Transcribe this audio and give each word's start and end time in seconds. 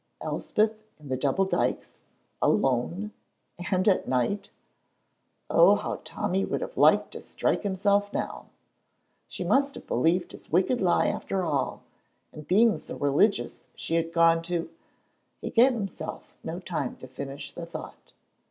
Elspeth 0.19 0.81
in 0.99 1.09
the 1.09 1.15
double 1.15 1.45
dykes 1.45 2.01
alone 2.41 3.11
and 3.71 3.87
at 3.87 4.07
night! 4.07 4.49
Oh, 5.47 5.75
how 5.75 6.01
Tommy 6.03 6.43
would 6.43 6.61
have 6.61 6.75
liked 6.75 7.11
to 7.11 7.21
strike 7.21 7.61
himself 7.61 8.11
now! 8.11 8.47
She 9.27 9.43
must 9.43 9.75
have 9.75 9.85
believed 9.85 10.31
his 10.31 10.51
wicked 10.51 10.81
lie 10.81 11.05
after 11.05 11.43
all, 11.43 11.83
and 12.33 12.47
being 12.47 12.77
so 12.77 12.95
religious 12.97 13.67
she 13.75 13.93
had 13.93 14.11
gone 14.11 14.41
to 14.41 14.71
He 15.39 15.51
gave 15.51 15.73
himself 15.73 16.33
no 16.43 16.57
time 16.59 16.95
to 16.95 17.07
finish 17.07 17.51
the 17.53 17.67
thought. 17.67 18.13